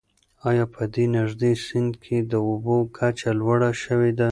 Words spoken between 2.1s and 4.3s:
د اوبو کچه لوړه شوې ده؟